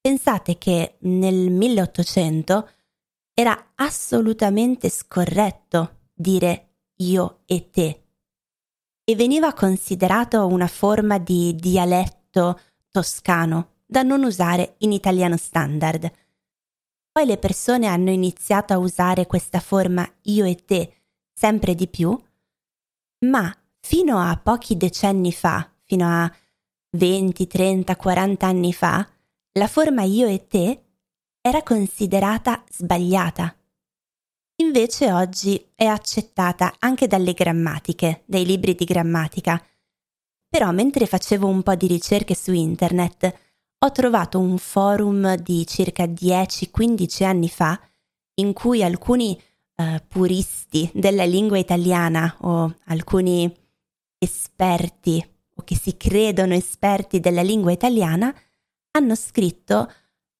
Pensate 0.00 0.58
che 0.58 0.96
nel 1.00 1.50
1800 1.50 2.68
era 3.34 3.72
assolutamente 3.76 4.88
scorretto 4.88 6.08
dire 6.12 6.74
io 6.96 7.42
e 7.46 7.70
te 7.70 7.99
e 9.10 9.16
veniva 9.16 9.52
considerato 9.52 10.46
una 10.46 10.68
forma 10.68 11.18
di 11.18 11.56
dialetto 11.56 12.60
toscano 12.90 13.78
da 13.84 14.02
non 14.02 14.22
usare 14.22 14.76
in 14.78 14.92
italiano 14.92 15.36
standard. 15.36 16.08
Poi 17.10 17.26
le 17.26 17.36
persone 17.36 17.88
hanno 17.88 18.10
iniziato 18.10 18.72
a 18.72 18.78
usare 18.78 19.26
questa 19.26 19.58
forma 19.58 20.08
io 20.22 20.44
e 20.44 20.54
te 20.64 20.94
sempre 21.34 21.74
di 21.74 21.88
più, 21.88 22.16
ma 23.26 23.52
fino 23.80 24.20
a 24.20 24.36
pochi 24.40 24.76
decenni 24.76 25.32
fa, 25.32 25.68
fino 25.82 26.06
a 26.06 26.32
20, 26.90 27.46
30, 27.48 27.96
40 27.96 28.46
anni 28.46 28.72
fa, 28.72 29.04
la 29.54 29.66
forma 29.66 30.02
io 30.02 30.28
e 30.28 30.46
te 30.46 30.84
era 31.40 31.64
considerata 31.64 32.62
sbagliata. 32.70 33.56
Invece 34.60 35.10
oggi 35.10 35.70
è 35.74 35.86
accettata 35.86 36.74
anche 36.80 37.06
dalle 37.06 37.32
grammatiche, 37.32 38.22
dai 38.26 38.44
libri 38.44 38.74
di 38.74 38.84
grammatica. 38.84 39.62
Però 40.48 40.70
mentre 40.70 41.06
facevo 41.06 41.46
un 41.46 41.62
po' 41.62 41.74
di 41.74 41.86
ricerche 41.86 42.34
su 42.34 42.52
internet, 42.52 43.34
ho 43.78 43.90
trovato 43.90 44.38
un 44.38 44.58
forum 44.58 45.36
di 45.36 45.66
circa 45.66 46.04
10-15 46.04 47.24
anni 47.24 47.48
fa 47.48 47.80
in 48.34 48.52
cui 48.52 48.84
alcuni 48.84 49.40
uh, 49.76 49.96
puristi 50.06 50.90
della 50.92 51.24
lingua 51.24 51.56
italiana 51.56 52.36
o 52.40 52.74
alcuni 52.86 53.50
esperti 54.18 55.26
o 55.54 55.62
che 55.62 55.74
si 55.74 55.96
credono 55.96 56.52
esperti 56.52 57.18
della 57.18 57.42
lingua 57.42 57.72
italiana 57.72 58.34
hanno 58.90 59.14
scritto 59.14 59.90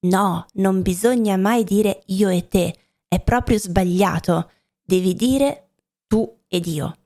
no, 0.01 0.45
non 0.53 0.83
bisogna 0.83 1.37
mai 1.37 1.63
dire 1.63 2.03
io 2.07 2.29
e 2.29 2.47
te, 2.47 2.80
è 3.11 3.19
proprio 3.19 3.57
sbagliato, 3.57 4.51
devi 4.81 5.13
dire 5.13 5.71
tu 6.07 6.43
ed 6.47 6.65
io. 6.65 6.97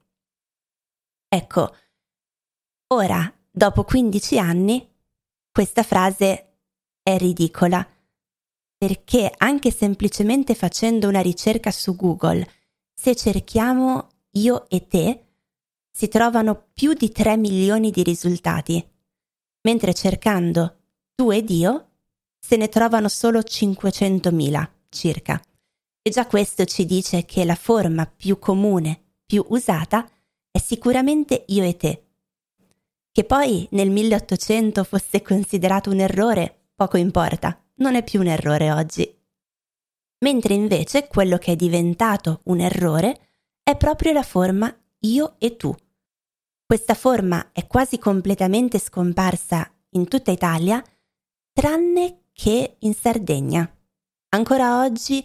Ecco, 1.28 1.76
ora, 2.90 3.34
dopo 3.50 3.84
15 3.84 4.38
anni, 4.38 4.88
questa 5.52 5.82
frase 5.82 6.58
è 7.02 7.18
ridicola, 7.18 7.84
perché 8.78 9.34
anche 9.36 9.72
semplicemente 9.72 10.54
facendo 10.54 11.08
una 11.08 11.22
ricerca 11.22 11.72
su 11.72 11.96
Google, 11.96 12.48
se 12.94 13.16
cerchiamo 13.16 14.10
io 14.34 14.70
e 14.70 14.86
te, 14.86 15.26
si 15.90 16.08
trovano 16.08 16.68
più 16.72 16.94
di 16.94 17.12
3 17.12 17.36
milioni 17.36 17.90
di 17.90 18.04
risultati, 18.04 18.88
mentre 19.62 19.96
cercando 19.96 20.82
tu 21.16 21.32
ed 21.32 21.50
io 21.50 21.90
se 22.40 22.58
ne 22.58 22.70
trovano 22.70 23.10
solo 23.10 23.40
500.000 23.40 24.70
circa. 24.90 25.42
E 26.08 26.12
già 26.12 26.28
questo 26.28 26.66
ci 26.66 26.86
dice 26.86 27.26
che 27.26 27.44
la 27.46 27.56
forma 27.56 28.06
più 28.06 28.38
comune, 28.38 29.16
più 29.26 29.44
usata, 29.50 30.08
è 30.52 30.60
sicuramente 30.60 31.46
io 31.48 31.64
e 31.64 31.76
te. 31.78 32.06
Che 33.12 33.24
poi 33.24 33.68
nel 33.72 33.90
1800 33.90 34.84
fosse 34.84 35.24
considerato 35.24 35.90
un 35.90 36.00
errore, 36.00 36.68
poco 36.76 36.98
importa, 36.98 37.60
non 37.78 37.96
è 37.96 38.04
più 38.04 38.20
un 38.20 38.28
errore 38.28 38.72
oggi. 38.72 39.20
Mentre 40.20 40.54
invece 40.54 41.08
quello 41.08 41.40
che 41.40 41.54
è 41.54 41.56
diventato 41.56 42.42
un 42.44 42.60
errore 42.60 43.30
è 43.64 43.76
proprio 43.76 44.12
la 44.12 44.22
forma 44.22 44.72
io 45.00 45.38
e 45.40 45.56
tu. 45.56 45.76
Questa 46.68 46.94
forma 46.94 47.50
è 47.52 47.66
quasi 47.66 47.98
completamente 47.98 48.78
scomparsa 48.78 49.68
in 49.94 50.08
tutta 50.08 50.30
Italia, 50.30 50.84
tranne 51.52 52.26
che 52.32 52.76
in 52.82 52.94
Sardegna. 52.94 53.68
Ancora 54.30 54.84
oggi 54.84 55.24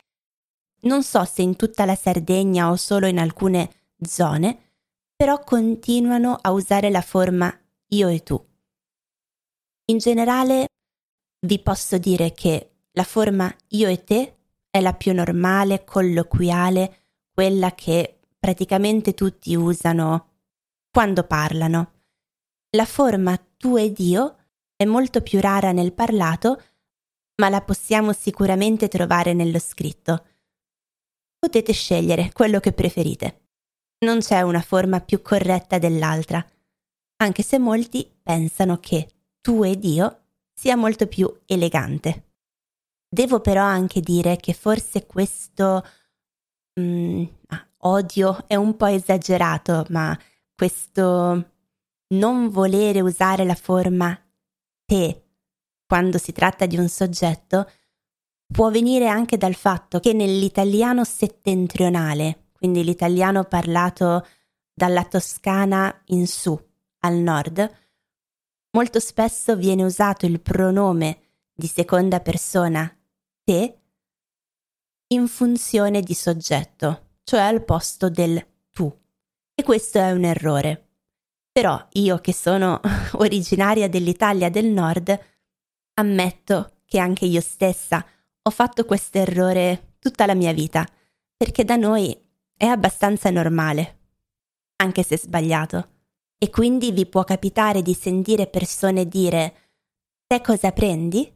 non 0.83 1.03
so 1.03 1.25
se 1.25 1.43
in 1.43 1.57
tutta 1.57 1.85
la 1.85 1.95
Sardegna 1.95 2.71
o 2.71 2.77
solo 2.77 3.07
in 3.07 3.19
alcune 3.19 3.71
zone, 4.01 4.73
però 5.15 5.39
continuano 5.45 6.39
a 6.41 6.51
usare 6.51 6.91
la 6.91 7.03
forma 7.03 7.53
io 7.89 8.09
e 8.09 8.23
tu. 8.23 8.43
In 9.87 9.99
generale 9.99 10.67
vi 11.47 11.59
posso 11.61 11.99
dire 11.99 12.33
che 12.33 12.71
la 12.93 13.05
forma 13.05 13.53
io 13.69 13.89
e 13.89 14.05
te 14.05 14.37
è 14.71 14.81
la 14.81 14.95
più 14.95 15.13
normale, 15.13 15.85
colloquiale, 15.85 16.99
quella 17.33 17.75
che 17.75 18.21
praticamente 18.39 19.15
tutti 19.15 19.55
usano 19.55 20.29
quando 20.91 21.25
parlano. 21.25 21.93
La 22.71 22.85
forma 22.85 23.37
tu 23.57 23.77
ed 23.77 23.99
io 23.99 24.37
è 24.77 24.85
molto 24.85 25.21
più 25.21 25.41
rara 25.41 25.73
nel 25.73 25.93
parlato, 25.93 26.63
ma 27.37 27.49
la 27.49 27.61
possiamo 27.61 28.13
sicuramente 28.13 28.89
trovare 28.89 29.35
nello 29.35 29.59
scritto. 29.59 30.25
Potete 31.41 31.73
scegliere 31.73 32.31
quello 32.33 32.61
che 32.61 32.73
preferite. 32.73 33.47
Non 34.05 34.19
c'è 34.19 34.43
una 34.43 34.61
forma 34.61 35.01
più 35.01 35.23
corretta 35.23 35.79
dell'altra, 35.79 36.47
anche 37.17 37.43
se 37.43 37.59
molti 37.59 38.07
pensano 38.23 38.79
che 38.79 39.09
tu 39.41 39.65
ed 39.65 39.83
io 39.85 40.25
sia 40.53 40.77
molto 40.77 41.07
più 41.07 41.35
elegante. 41.47 42.35
Devo 43.09 43.41
però 43.41 43.65
anche 43.65 44.01
dire 44.01 44.37
che 44.37 44.53
forse 44.53 45.07
questo 45.07 45.83
mm, 46.79 47.25
odio 47.79 48.45
è 48.47 48.57
un 48.57 48.77
po' 48.77 48.87
esagerato, 48.87 49.87
ma 49.89 50.17
questo 50.55 51.53
non 52.09 52.51
volere 52.51 53.01
usare 53.01 53.45
la 53.45 53.55
forma 53.55 54.15
te 54.85 55.25
quando 55.87 56.19
si 56.19 56.33
tratta 56.33 56.67
di 56.67 56.77
un 56.77 56.89
soggetto 56.89 57.67
può 58.53 58.71
venire 58.71 59.07
anche 59.07 59.37
dal 59.37 59.55
fatto 59.55 60.01
che 60.01 60.13
nell'italiano 60.13 61.05
settentrionale, 61.05 62.49
quindi 62.53 62.83
l'italiano 62.83 63.45
parlato 63.45 64.27
dalla 64.73 65.05
Toscana 65.05 66.03
in 66.07 66.27
su 66.27 66.59
al 67.01 67.15
nord, 67.15 67.79
molto 68.73 69.01
spesso 69.01 69.57
viene 69.57 69.85
usato 69.85 70.27
il 70.27 70.41
pronome 70.41 71.21
di 71.55 71.67
seconda 71.67 72.21
persona 72.21 72.93
te 73.43 73.79
in 75.09 75.27
funzione 75.29 76.03
di 76.03 76.15
soggetto, 76.15 77.09
cioè 77.25 77.41
al 77.41 77.65
posto 77.65 78.09
del 78.09 78.45
tu. 78.71 78.93
E 79.55 79.63
questo 79.63 79.99
è 79.99 80.13
un 80.13 80.25
errore. 80.25 80.89
Però 81.53 81.89
io 81.95 82.19
che 82.19 82.33
sono 82.33 82.81
originaria 83.15 83.89
dell'Italia 83.89 84.49
del 84.51 84.67
Nord, 84.67 85.19
ammetto 85.95 86.77
che 86.85 86.99
anche 86.99 87.25
io 87.25 87.41
stessa 87.41 88.05
ho 88.51 88.53
fatto 88.53 88.85
questo 88.85 89.19
errore 89.19 89.95
tutta 90.01 90.27
la 90.27 90.35
mia 90.35 90.53
vita, 90.53 90.85
perché 91.37 91.65
da 91.65 91.77
noi 91.77 92.17
è 92.57 92.67
abbastanza 92.67 93.31
normale, 93.31 93.99
anche 94.77 95.05
se 95.05 95.17
sbagliato. 95.17 95.99
E 96.37 96.51
quindi 96.51 96.91
vi 96.91 97.07
può 97.07 97.23
capitare 97.23 97.81
di 97.81 97.95
sentire 97.95 98.49
persone 98.49 99.07
dire 99.07 99.55
te 100.27 100.41
cosa 100.41 100.73
prendi? 100.73 101.33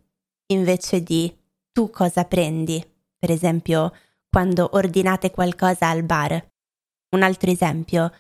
invece 0.49 1.03
di 1.03 1.35
tu 1.73 1.89
cosa 1.91 2.25
prendi, 2.25 2.85
per 3.17 3.31
esempio 3.31 3.93
quando 4.29 4.71
ordinate 4.73 5.31
qualcosa 5.31 5.89
al 5.89 6.03
bar. 6.03 6.53
Un 7.11 7.23
altro 7.23 7.51
esempio, 7.51 8.13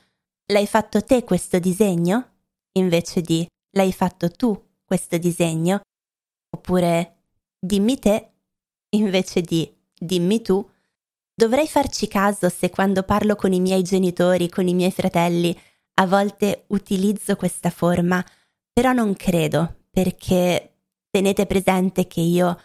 l'hai 0.46 0.66
fatto 0.66 1.02
te 1.02 1.24
questo 1.24 1.58
disegno? 1.58 2.30
invece 2.76 3.20
di 3.20 3.46
l'hai 3.72 3.92
fatto 3.92 4.30
tu 4.30 4.56
questo 4.84 5.18
disegno? 5.18 5.80
Oppure 6.50 7.24
dimmi 7.58 7.98
te 7.98 8.33
invece 8.96 9.40
di 9.40 9.70
dimmi 9.98 10.42
tu. 10.42 10.66
Dovrei 11.34 11.66
farci 11.66 12.06
caso 12.06 12.48
se 12.48 12.70
quando 12.70 13.02
parlo 13.02 13.34
con 13.34 13.52
i 13.52 13.60
miei 13.60 13.82
genitori, 13.82 14.48
con 14.48 14.68
i 14.68 14.74
miei 14.74 14.92
fratelli, 14.92 15.56
a 15.94 16.06
volte 16.06 16.64
utilizzo 16.68 17.36
questa 17.36 17.70
forma, 17.70 18.24
però 18.72 18.92
non 18.92 19.14
credo, 19.14 19.82
perché 19.90 20.76
tenete 21.10 21.46
presente 21.46 22.06
che 22.06 22.20
io 22.20 22.60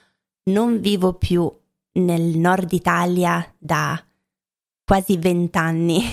non 0.46 0.80
vivo 0.80 1.14
più 1.14 1.52
nel 1.94 2.38
nord 2.38 2.72
Italia 2.72 3.56
da 3.58 4.04
quasi 4.84 5.18
vent'anni, 5.18 6.04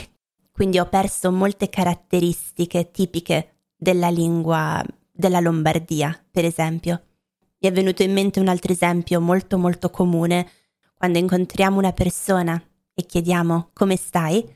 quindi 0.50 0.78
ho 0.78 0.86
perso 0.86 1.30
molte 1.30 1.68
caratteristiche 1.68 2.90
tipiche 2.90 3.64
della 3.76 4.08
lingua 4.08 4.84
della 5.10 5.40
Lombardia, 5.40 6.18
per 6.30 6.44
esempio. 6.44 7.05
È 7.66 7.72
venuto 7.72 8.04
in 8.04 8.12
mente 8.12 8.38
un 8.38 8.46
altro 8.46 8.70
esempio 8.70 9.20
molto 9.20 9.58
molto 9.58 9.90
comune. 9.90 10.48
Quando 10.94 11.18
incontriamo 11.18 11.78
una 11.78 11.92
persona 11.92 12.62
e 12.94 13.02
chiediamo 13.04 13.70
come 13.72 13.96
stai, 13.96 14.48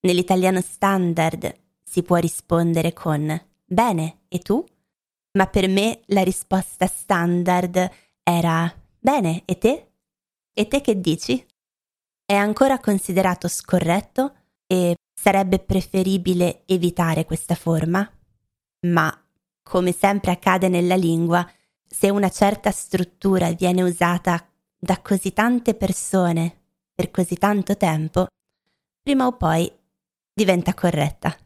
nell'italiano 0.00 0.60
standard 0.60 1.54
si 1.84 2.02
può 2.02 2.16
rispondere 2.16 2.92
con 2.92 3.40
bene, 3.64 4.22
e 4.26 4.40
tu? 4.40 4.64
Ma 5.34 5.46
per 5.46 5.68
me 5.68 6.00
la 6.06 6.24
risposta 6.24 6.88
standard 6.88 7.88
era 8.24 8.74
bene, 8.98 9.42
e 9.44 9.58
te? 9.58 9.90
E 10.52 10.66
te 10.66 10.80
che 10.80 11.00
dici? 11.00 11.46
È 12.24 12.34
ancora 12.34 12.80
considerato 12.80 13.46
scorretto 13.46 14.34
e 14.66 14.96
sarebbe 15.14 15.60
preferibile 15.60 16.64
evitare 16.66 17.26
questa 17.26 17.54
forma, 17.54 18.10
ma 18.88 19.24
come 19.62 19.92
sempre 19.92 20.32
accade 20.32 20.68
nella 20.68 20.96
lingua, 20.96 21.48
se 21.86 22.10
una 22.10 22.30
certa 22.30 22.70
struttura 22.70 23.50
viene 23.52 23.82
usata 23.82 24.46
da 24.78 25.00
così 25.00 25.32
tante 25.32 25.74
persone 25.74 26.64
per 26.94 27.10
così 27.10 27.36
tanto 27.36 27.76
tempo, 27.76 28.26
prima 29.02 29.26
o 29.26 29.36
poi 29.36 29.70
diventa 30.32 30.74
corretta. 30.74 31.36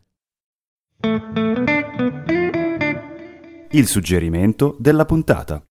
Il 3.70 3.86
suggerimento 3.86 4.76
della 4.78 5.04
puntata. 5.04 5.62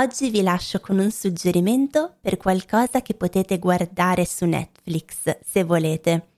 Oggi 0.00 0.30
vi 0.30 0.42
lascio 0.42 0.80
con 0.80 0.98
un 0.98 1.10
suggerimento 1.10 2.16
per 2.20 2.36
qualcosa 2.36 3.02
che 3.02 3.14
potete 3.14 3.58
guardare 3.58 4.24
su 4.24 4.46
Netflix 4.46 5.40
se 5.44 5.64
volete. 5.64 6.28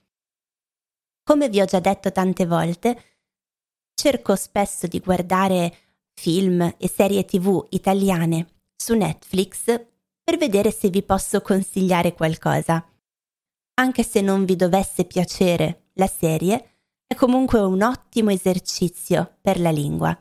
Come 1.23 1.47
vi 1.49 1.61
ho 1.61 1.65
già 1.65 1.79
detto 1.79 2.11
tante 2.11 2.45
volte, 2.45 3.01
cerco 3.93 4.35
spesso 4.35 4.87
di 4.87 4.99
guardare 4.99 5.77
film 6.13 6.75
e 6.77 6.87
serie 6.87 7.25
tv 7.25 7.65
italiane 7.69 8.47
su 8.75 8.95
Netflix 8.95 9.65
per 10.23 10.37
vedere 10.37 10.71
se 10.71 10.89
vi 10.89 11.03
posso 11.03 11.41
consigliare 11.41 12.13
qualcosa. 12.13 12.85
Anche 13.75 14.03
se 14.03 14.21
non 14.21 14.45
vi 14.45 14.55
dovesse 14.55 15.05
piacere 15.05 15.89
la 15.93 16.07
serie, 16.07 16.77
è 17.07 17.15
comunque 17.15 17.59
un 17.59 17.81
ottimo 17.81 18.31
esercizio 18.31 19.37
per 19.41 19.59
la 19.59 19.71
lingua. 19.71 20.17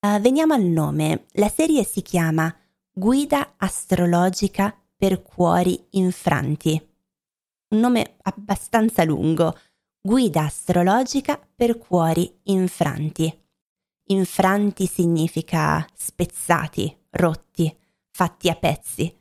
Uh, 0.00 0.20
veniamo 0.20 0.54
al 0.54 0.64
nome. 0.64 1.26
La 1.32 1.48
serie 1.48 1.84
si 1.84 2.02
chiama 2.02 2.54
Guida 2.90 3.54
astrologica 3.56 4.74
per 4.96 5.22
cuori 5.22 5.86
infranti. 5.90 6.94
Un 7.68 7.78
nome 7.78 8.16
abbastanza 8.22 9.04
lungo. 9.04 9.56
Guida 10.00 10.44
astrologica 10.44 11.38
per 11.54 11.78
cuori 11.78 12.40
infranti. 12.44 13.45
Infranti 14.08 14.86
significa 14.86 15.84
spezzati, 15.94 16.96
rotti, 17.10 17.74
fatti 18.10 18.48
a 18.48 18.54
pezzi. 18.54 19.12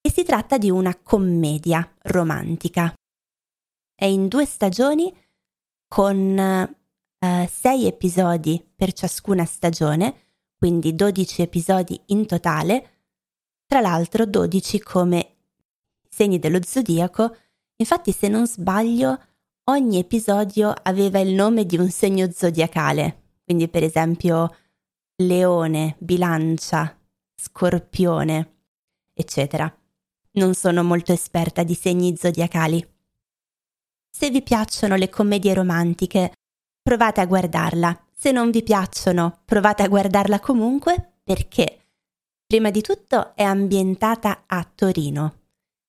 E 0.00 0.10
si 0.10 0.22
tratta 0.22 0.56
di 0.56 0.70
una 0.70 0.96
commedia 0.96 1.96
romantica. 2.02 2.92
È 3.94 4.04
in 4.04 4.28
due 4.28 4.46
stagioni 4.46 5.12
con 5.88 6.38
eh, 6.38 7.50
sei 7.52 7.86
episodi 7.86 8.64
per 8.74 8.92
ciascuna 8.92 9.44
stagione, 9.44 10.26
quindi 10.56 10.94
12 10.94 11.42
episodi 11.42 12.00
in 12.06 12.26
totale, 12.26 12.90
tra 13.66 13.80
l'altro 13.80 14.24
12 14.24 14.80
come 14.80 15.34
segni 16.08 16.38
dello 16.38 16.60
zodiaco, 16.62 17.36
infatti 17.76 18.12
se 18.12 18.28
non 18.28 18.46
sbaglio 18.46 19.20
ogni 19.64 19.98
episodio 19.98 20.72
aveva 20.82 21.18
il 21.18 21.34
nome 21.34 21.64
di 21.64 21.76
un 21.76 21.90
segno 21.90 22.30
zodiacale, 22.30 23.17
quindi 23.48 23.66
per 23.68 23.82
esempio 23.82 24.54
leone, 25.22 25.96
bilancia, 26.00 26.94
scorpione, 27.34 28.56
eccetera. 29.14 29.74
Non 30.32 30.52
sono 30.52 30.84
molto 30.84 31.14
esperta 31.14 31.62
di 31.62 31.72
segni 31.72 32.14
zodiacali. 32.14 32.86
Se 34.10 34.28
vi 34.28 34.42
piacciono 34.42 34.96
le 34.96 35.08
commedie 35.08 35.54
romantiche, 35.54 36.32
provate 36.82 37.22
a 37.22 37.24
guardarla. 37.24 38.08
Se 38.12 38.32
non 38.32 38.50
vi 38.50 38.62
piacciono, 38.62 39.40
provate 39.46 39.82
a 39.82 39.88
guardarla 39.88 40.40
comunque 40.40 41.20
perché, 41.24 41.86
prima 42.46 42.70
di 42.70 42.82
tutto, 42.82 43.34
è 43.34 43.44
ambientata 43.44 44.44
a 44.46 44.70
Torino. 44.74 45.38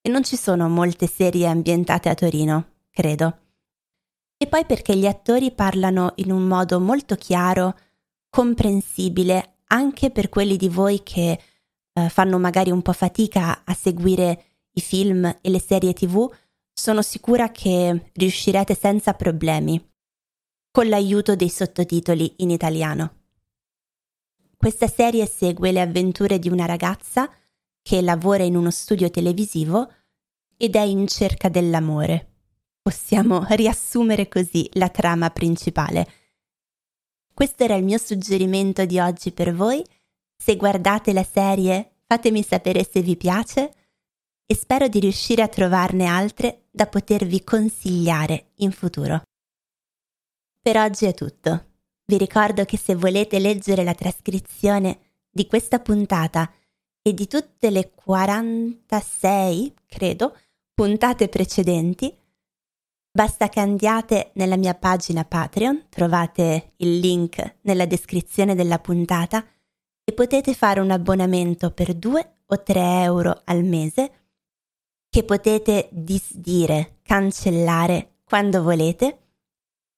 E 0.02 0.10
non 0.10 0.24
ci 0.24 0.38
sono 0.38 0.70
molte 0.70 1.08
serie 1.08 1.46
ambientate 1.46 2.08
a 2.08 2.16
Torino, 2.16 2.76
credo 2.90 3.49
e 4.42 4.48
poi 4.48 4.66
perché 4.66 4.96
gli 4.96 5.06
attori 5.06 5.52
parlano 5.52 6.14
in 6.16 6.32
un 6.32 6.44
modo 6.44 6.80
molto 6.80 7.16
chiaro, 7.16 7.78
comprensibile 8.30 9.58
anche 9.66 10.12
per 10.12 10.30
quelli 10.30 10.56
di 10.56 10.70
voi 10.70 11.04
che 11.04 11.38
eh, 11.92 12.10
fanno 12.10 12.40
magari 12.40 12.72
un 12.72 12.82
po' 12.82 12.94
fatica 12.94 13.64
a 13.66 13.74
seguire 13.74 14.46
i 14.72 14.82
film 14.82 15.26
e 15.26 15.50
le 15.50 15.60
serie 15.60 15.92
tv, 15.92 16.34
sono 16.72 17.02
sicura 17.02 17.52
che 17.52 18.12
riuscirete 18.14 18.76
senza 18.76 19.14
problemi, 19.14 19.86
con 20.72 20.88
l'aiuto 20.88 21.36
dei 21.36 21.50
sottotitoli 21.50 22.36
in 22.38 22.50
italiano. 22.50 23.16
Questa 24.56 24.88
serie 24.88 25.26
segue 25.26 25.74
le 25.74 25.82
avventure 25.82 26.40
di 26.40 26.48
una 26.48 26.66
ragazza 26.66 27.30
che 27.82 28.02
lavora 28.02 28.44
in 28.44 28.56
uno 28.56 28.72
studio 28.72 29.10
televisivo 29.10 29.92
ed 30.56 30.78
è 30.78 30.82
in 30.82 31.08
cerca 31.08 31.50
dell'amore 31.50 32.29
possiamo 32.82 33.46
riassumere 33.50 34.28
così 34.28 34.70
la 34.74 34.90
trama 34.90 35.30
principale. 35.30 36.08
Questo 37.34 37.64
era 37.64 37.76
il 37.76 37.84
mio 37.84 37.98
suggerimento 37.98 38.86
di 38.86 39.00
oggi 39.00 39.32
per 39.32 39.54
voi. 39.54 39.84
Se 40.36 40.56
guardate 40.56 41.14
la 41.14 41.24
serie, 41.24 42.00
fatemi 42.06 42.44
sapere 42.44 42.84
se 42.84 43.02
vi 43.02 43.16
piace 43.16 43.74
e 44.46 44.56
spero 44.56 44.88
di 44.88 45.00
riuscire 45.00 45.42
a 45.42 45.48
trovarne 45.48 46.06
altre 46.06 46.66
da 46.72 46.88
potervi 46.88 47.44
consigliare 47.44 48.52
in 48.56 48.72
futuro. 48.72 49.22
Per 50.62 50.78
oggi 50.78 51.06
è 51.06 51.14
tutto. 51.14 51.68
Vi 52.06 52.18
ricordo 52.18 52.66
che 52.66 52.78
se 52.78 52.96
volete 52.96 53.40
leggere 53.40 53.84
la 53.84 53.94
trascrizione 53.94 55.00
di 55.30 55.46
questa 55.46 55.80
puntata 55.80 56.52
e 57.02 57.14
di 57.14 57.28
tutte 57.28 57.70
le 57.70 57.92
46, 57.92 59.74
credo, 59.86 60.36
puntate 60.74 61.30
precedenti, 61.30 62.14
Basta 63.12 63.50
che 63.50 63.60
andiate 63.60 64.32
nella 64.36 64.56
mia 64.56 64.76
pagina 64.76 65.26
Patreon, 65.26 65.88
trovate 65.90 66.74
il 66.78 67.00
link 67.00 67.58
nella 67.62 67.86
descrizione 67.86 68.54
della 68.54 68.80
puntata 68.80 69.44
e 70.04 70.14
potete 70.14 70.54
fare 70.54 70.80
un 70.80 70.92
abbonamento 70.92 71.72
per 71.72 71.96
2 71.96 72.34
o 72.46 72.64
3 72.64 73.02
euro 73.02 73.42
al 73.46 73.64
mese 73.64 74.12
che 75.10 75.24
potete 75.24 75.90
disdire, 75.92 77.00
cancellare 77.02 78.18
quando 78.24 78.62
volete 78.62 79.18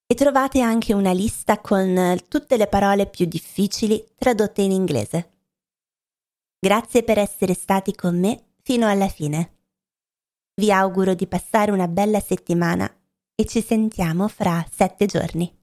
e 0.06 0.14
trovate 0.14 0.60
anche 0.60 0.94
una 0.94 1.12
lista 1.12 1.60
con 1.60 2.16
tutte 2.28 2.56
le 2.56 2.66
parole 2.66 3.06
più 3.06 3.26
difficili 3.26 4.02
tradotte 4.16 4.62
in 4.62 4.70
inglese. 4.70 5.30
Grazie 6.58 7.02
per 7.02 7.18
essere 7.18 7.52
stati 7.52 7.94
con 7.94 8.18
me 8.18 8.52
fino 8.62 8.88
alla 8.88 9.08
fine. 9.08 9.56
Vi 10.54 10.72
auguro 10.72 11.14
di 11.14 11.26
passare 11.26 11.70
una 11.70 11.88
bella 11.88 12.20
settimana 12.20 12.94
e 13.34 13.46
ci 13.46 13.62
sentiamo 13.62 14.28
fra 14.28 14.64
sette 14.70 15.06
giorni. 15.06 15.61